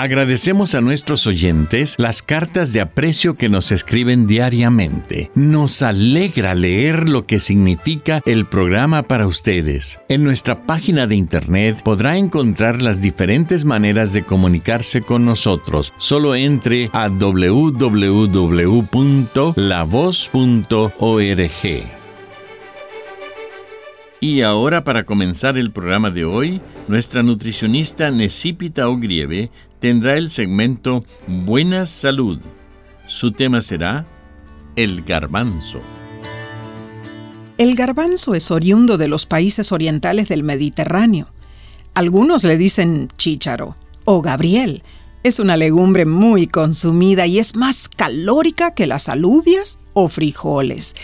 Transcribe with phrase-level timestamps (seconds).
[0.00, 5.30] Agradecemos a nuestros oyentes las cartas de aprecio que nos escriben diariamente.
[5.34, 9.98] Nos alegra leer lo que significa el programa para ustedes.
[10.08, 15.92] En nuestra página de internet podrá encontrar las diferentes maneras de comunicarse con nosotros.
[15.98, 17.60] Solo entre a www.lavoz.org.
[24.22, 31.04] Y ahora para comenzar el programa de hoy, nuestra nutricionista Necipita Ogrieve tendrá el segmento
[31.26, 32.38] Buena Salud.
[33.06, 34.06] Su tema será
[34.76, 35.80] El garbanzo.
[37.58, 41.28] El garbanzo es oriundo de los países orientales del Mediterráneo.
[41.94, 44.82] Algunos le dicen chícharo o Gabriel.
[45.22, 50.94] Es una legumbre muy consumida y es más calórica que las alubias o frijoles.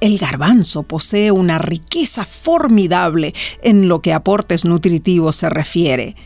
[0.00, 6.16] El garbanzo posee una riqueza formidable en lo que aportes nutritivos se refiere.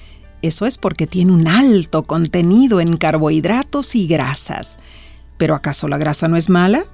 [0.42, 4.78] Eso es porque tiene un alto contenido en carbohidratos y grasas.
[5.36, 6.84] ¿Pero acaso la grasa no es mala?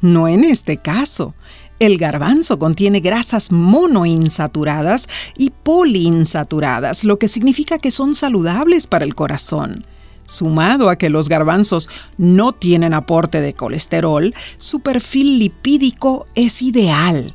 [0.00, 1.34] No en este caso.
[1.78, 9.14] El garbanzo contiene grasas monoinsaturadas y poliinsaturadas, lo que significa que son saludables para el
[9.14, 9.86] corazón.
[10.26, 11.88] Sumado a que los garbanzos
[12.18, 17.32] no tienen aporte de colesterol, su perfil lipídico es ideal.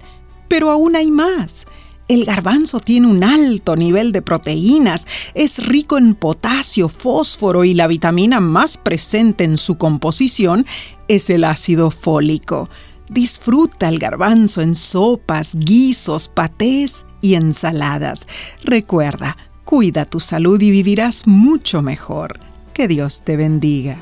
[0.47, 1.65] Pero aún hay más.
[2.07, 7.87] El garbanzo tiene un alto nivel de proteínas, es rico en potasio, fósforo y la
[7.87, 10.65] vitamina más presente en su composición
[11.07, 12.69] es el ácido fólico.
[13.09, 18.27] Disfruta el garbanzo en sopas, guisos, patés y ensaladas.
[18.63, 22.39] Recuerda, cuida tu salud y vivirás mucho mejor.
[22.73, 23.97] Que Dios te bendiga.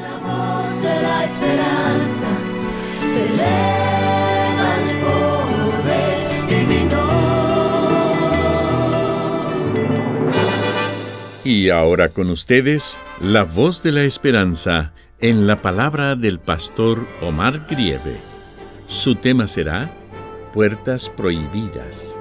[0.00, 2.28] La voz de la esperanza
[3.14, 3.91] te
[11.54, 17.66] Y ahora con ustedes, la voz de la esperanza en la palabra del pastor Omar
[17.68, 18.18] Grieve.
[18.86, 19.94] Su tema será
[20.54, 22.14] Puertas Prohibidas.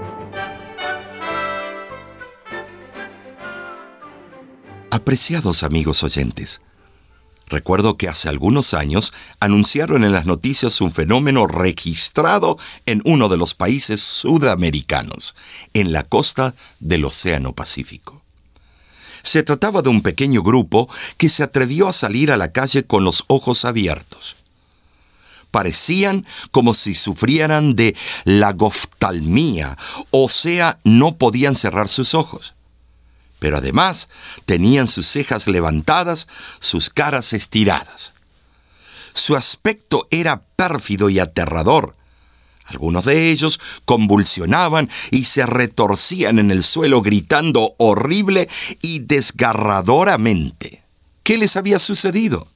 [4.89, 6.59] Apreciados amigos oyentes,
[7.47, 13.37] recuerdo que hace algunos años anunciaron en las noticias un fenómeno registrado en uno de
[13.37, 15.35] los países sudamericanos,
[15.73, 18.20] en la costa del Océano Pacífico.
[19.23, 23.03] Se trataba de un pequeño grupo que se atrevió a salir a la calle con
[23.03, 24.37] los ojos abiertos.
[25.51, 29.77] Parecían como si sufrieran de lagoftalmía,
[30.09, 32.55] o sea, no podían cerrar sus ojos.
[33.39, 34.07] Pero además
[34.45, 36.27] tenían sus cejas levantadas,
[36.59, 38.13] sus caras estiradas.
[39.13, 41.95] Su aspecto era pérfido y aterrador,
[42.71, 48.49] algunos de ellos convulsionaban y se retorcían en el suelo gritando horrible
[48.81, 50.81] y desgarradoramente.
[51.23, 52.47] ¿Qué les había sucedido?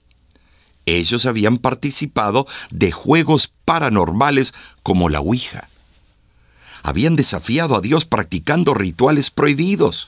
[0.86, 5.70] Ellos habían participado de juegos paranormales como la Ouija.
[6.82, 10.08] Habían desafiado a Dios practicando rituales prohibidos.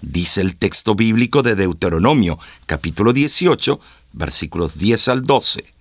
[0.00, 3.80] Dice el texto bíblico de Deuteronomio, capítulo 18,
[4.12, 5.72] versículos 10 al 12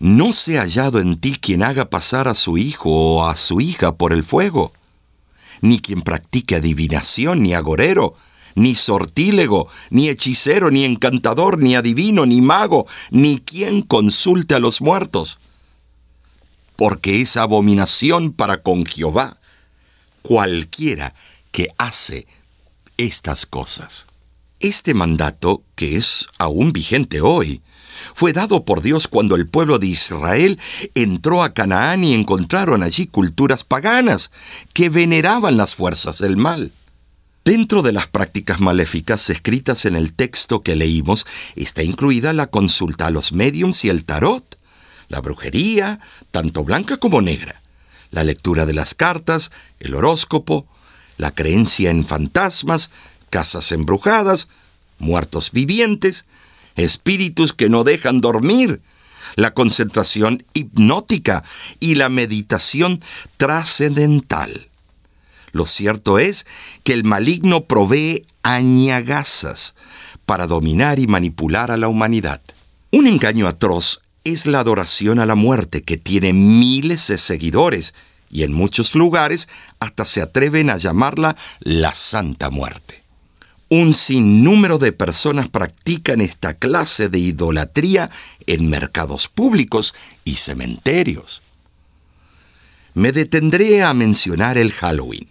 [0.00, 3.60] no se ha hallado en ti quien haga pasar a su hijo o a su
[3.60, 4.72] hija por el fuego,
[5.60, 8.14] ni quien practique adivinación, ni agorero,
[8.54, 14.80] ni sortílego, ni hechicero, ni encantador, ni adivino, ni mago, ni quien consulte a los
[14.80, 15.38] muertos.
[16.76, 19.36] Porque es abominación para con Jehová
[20.22, 21.14] cualquiera
[21.52, 22.26] que hace
[22.96, 24.06] estas cosas.
[24.60, 27.60] Este mandato, que es aún vigente hoy,
[28.14, 30.58] fue dado por Dios cuando el pueblo de Israel
[30.94, 34.30] entró a Canaán y encontraron allí culturas paganas
[34.72, 36.72] que veneraban las fuerzas del mal.
[37.44, 41.26] Dentro de las prácticas maléficas escritas en el texto que leímos
[41.56, 44.58] está incluida la consulta a los mediums y el tarot,
[45.08, 46.00] la brujería,
[46.30, 47.62] tanto blanca como negra,
[48.10, 49.50] la lectura de las cartas,
[49.80, 50.66] el horóscopo,
[51.16, 52.90] la creencia en fantasmas,
[53.30, 54.48] casas embrujadas,
[54.98, 56.26] muertos vivientes,
[56.76, 58.80] espíritus que no dejan dormir,
[59.36, 61.44] la concentración hipnótica
[61.78, 63.00] y la meditación
[63.36, 64.68] trascendental.
[65.52, 66.46] Lo cierto es
[66.84, 69.74] que el maligno provee añagazas
[70.26, 72.40] para dominar y manipular a la humanidad.
[72.92, 77.94] Un engaño atroz es la adoración a la muerte que tiene miles de seguidores
[78.30, 79.48] y en muchos lugares
[79.80, 82.99] hasta se atreven a llamarla la Santa Muerte.
[83.72, 88.10] Un sinnúmero de personas practican esta clase de idolatría
[88.48, 89.94] en mercados públicos
[90.24, 91.40] y cementerios.
[92.94, 95.28] Me detendré a mencionar el Halloween,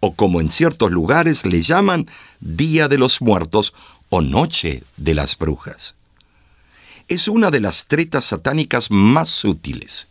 [0.00, 2.06] o como en ciertos lugares le llaman
[2.40, 3.72] Día de los Muertos
[4.10, 5.94] o Noche de las Brujas.
[7.08, 10.08] Es una de las tretas satánicas más sutiles.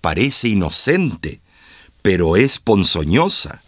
[0.00, 1.42] Parece inocente,
[2.00, 3.62] pero es ponzoñosa.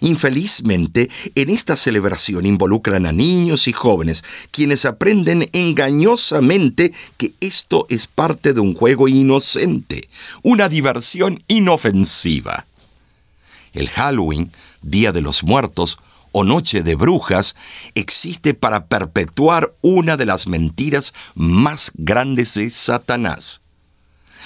[0.00, 8.06] Infelizmente, en esta celebración involucran a niños y jóvenes, quienes aprenden engañosamente que esto es
[8.06, 10.08] parte de un juego inocente,
[10.42, 12.66] una diversión inofensiva.
[13.72, 14.50] El Halloween,
[14.82, 15.98] Día de los Muertos
[16.32, 17.56] o Noche de Brujas,
[17.94, 23.60] existe para perpetuar una de las mentiras más grandes de Satanás.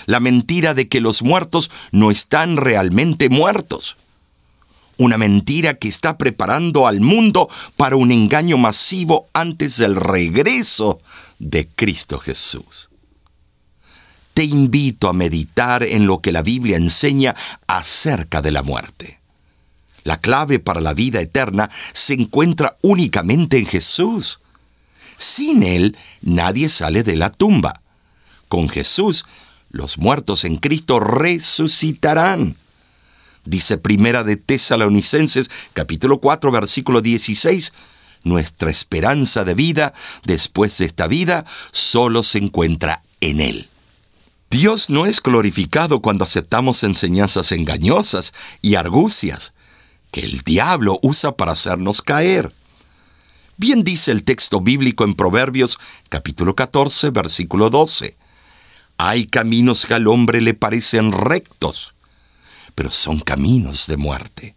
[0.06, 3.96] La mentira de que los muertos no están realmente muertos.
[5.00, 7.48] Una mentira que está preparando al mundo
[7.78, 11.00] para un engaño masivo antes del regreso
[11.38, 12.90] de Cristo Jesús
[14.34, 17.34] te invito a meditar en lo que la Biblia enseña
[17.66, 19.20] acerca de la muerte.
[20.04, 24.40] La clave para la vida eterna se encuentra únicamente en Jesús.
[25.18, 27.80] Sin Él nadie sale de la tumba.
[28.48, 29.24] Con Jesús,
[29.70, 32.56] los muertos en Cristo resucitarán.
[33.44, 37.72] Dice Primera de Tesalonicenses, capítulo 4, versículo 16,
[38.22, 39.94] nuestra esperanza de vida
[40.24, 43.68] después de esta vida solo se encuentra en Él.
[44.50, 49.52] Dios no es glorificado cuando aceptamos enseñanzas engañosas y argucias
[50.10, 52.52] que el diablo usa para hacernos caer.
[53.56, 55.78] Bien dice el texto bíblico en Proverbios
[56.08, 58.16] capítulo 14, versículo 12.
[58.98, 61.94] Hay caminos que al hombre le parecen rectos,
[62.80, 64.54] pero son caminos de muerte.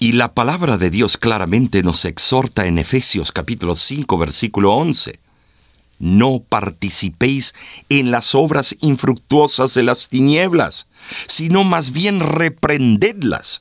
[0.00, 5.20] Y la palabra de Dios claramente nos exhorta en Efesios capítulo 5, versículo 11.
[6.00, 7.54] No participéis
[7.88, 10.88] en las obras infructuosas de las tinieblas,
[11.28, 13.60] sino más bien reprendedlas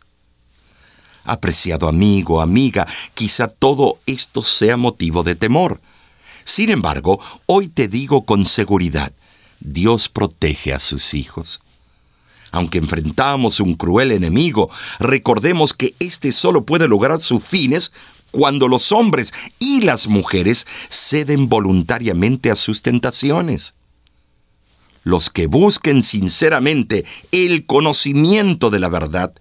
[1.24, 5.80] Apreciado amigo, amiga, quizá todo esto sea motivo de temor.
[6.44, 9.14] Sin embargo, hoy te digo con seguridad,
[9.60, 11.62] Dios protege a sus hijos.
[12.54, 14.70] Aunque enfrentamos un cruel enemigo,
[15.00, 17.92] recordemos que éste solo puede lograr sus fines
[18.30, 23.74] cuando los hombres y las mujeres ceden voluntariamente a sus tentaciones.
[25.04, 29.34] Los que busquen sinceramente el conocimiento de la verdad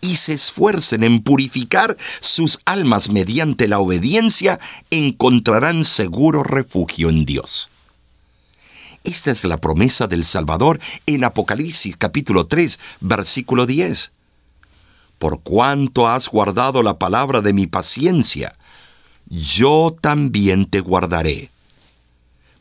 [0.00, 4.58] y se esfuercen en purificar sus almas mediante la obediencia,
[4.90, 7.70] encontrarán seguro refugio en Dios.
[9.04, 14.12] Esta es la promesa del Salvador en Apocalipsis capítulo 3, versículo 10.
[15.18, 18.56] Por cuanto has guardado la palabra de mi paciencia,
[19.26, 21.50] yo también te guardaré.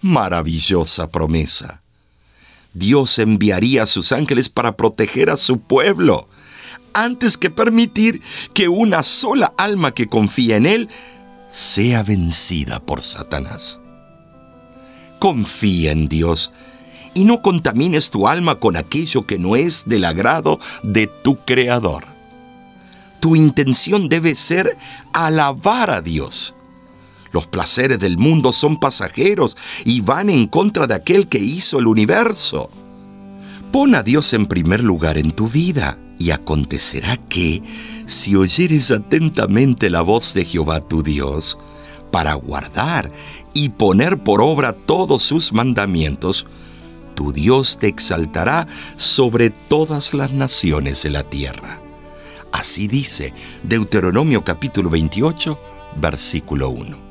[0.02, 1.82] Maravillosa promesa.
[2.74, 6.28] Dios enviaría a sus ángeles para proteger a su pueblo
[6.94, 8.22] antes que permitir
[8.54, 10.90] que una sola alma que confía en Él
[11.52, 13.80] sea vencida por Satanás.
[15.20, 16.52] Confía en Dios
[17.14, 22.06] y no contamines tu alma con aquello que no es del agrado de tu Creador.
[23.20, 24.78] Tu intención debe ser
[25.14, 26.54] alabar a Dios.
[27.32, 31.88] Los placeres del mundo son pasajeros y van en contra de aquel que hizo el
[31.88, 32.70] universo.
[33.72, 37.62] Pon a Dios en primer lugar en tu vida y acontecerá que,
[38.06, 41.58] si oyeres atentamente la voz de Jehová tu Dios,
[42.12, 43.12] para guardar
[43.54, 46.46] y poner por obra todos sus mandamientos,
[47.16, 51.82] tu Dios te exaltará sobre todas las naciones de la tierra.
[52.52, 53.34] Así dice
[53.64, 55.60] Deuteronomio capítulo 28,
[56.00, 57.08] versículo 1.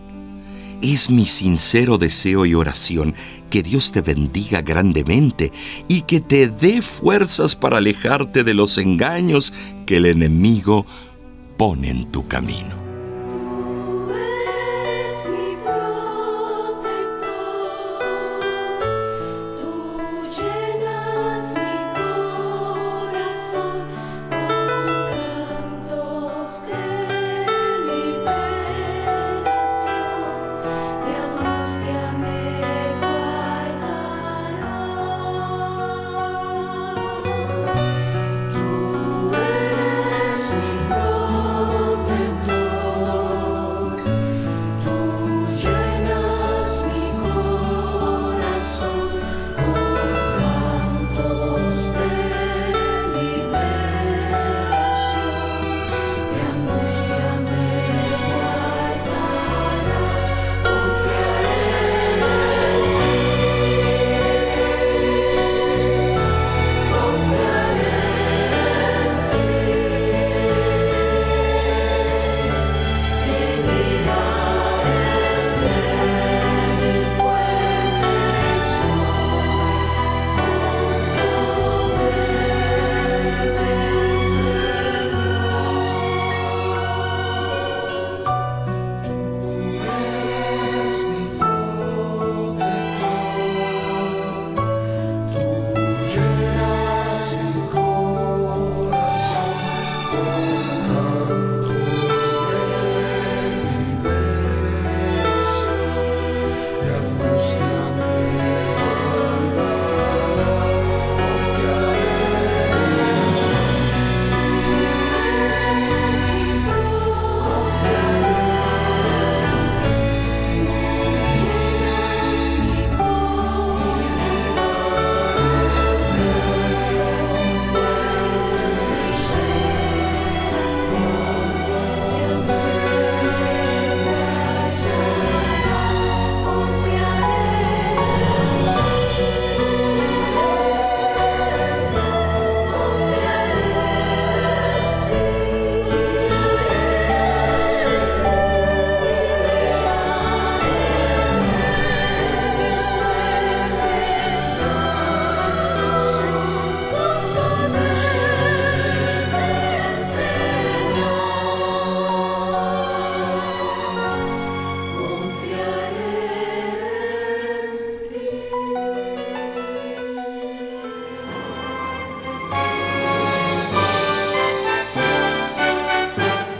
[0.82, 3.14] Es mi sincero deseo y oración
[3.50, 5.50] que Dios te bendiga grandemente
[5.88, 9.52] y que te dé fuerzas para alejarte de los engaños
[9.86, 10.86] que el enemigo
[11.56, 12.85] pone en tu camino.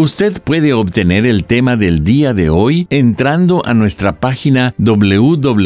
[0.00, 5.56] Usted puede obtener el tema del día de hoy entrando a nuestra página www.lavoz.org.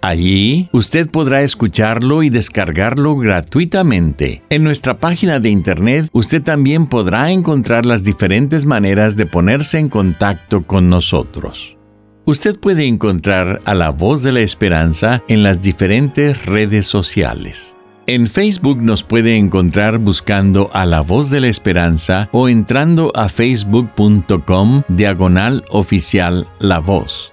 [0.00, 4.42] Allí usted podrá escucharlo y descargarlo gratuitamente.
[4.48, 9.90] En nuestra página de internet usted también podrá encontrar las diferentes maneras de ponerse en
[9.90, 11.76] contacto con nosotros.
[12.24, 17.76] Usted puede encontrar a la voz de la esperanza en las diferentes redes sociales.
[18.14, 23.30] En Facebook nos puede encontrar buscando a la voz de la esperanza o entrando a
[23.30, 27.32] facebook.com diagonal oficial la voz.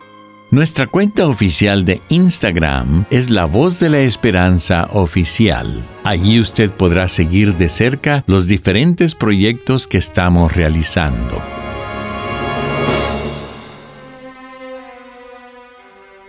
[0.51, 5.87] Nuestra cuenta oficial de Instagram es La Voz de la Esperanza Oficial.
[6.03, 11.41] Allí usted podrá seguir de cerca los diferentes proyectos que estamos realizando.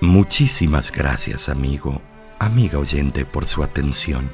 [0.01, 2.01] Muchísimas gracias, amigo,
[2.39, 4.31] amiga oyente, por su atención.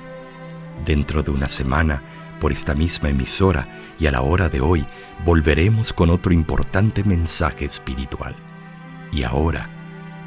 [0.85, 2.02] Dentro de una semana,
[2.42, 3.66] por esta misma emisora
[3.99, 4.85] y a la hora de hoy,
[5.25, 8.37] volveremos con otro importante mensaje espiritual.
[9.11, 9.77] Y ahora,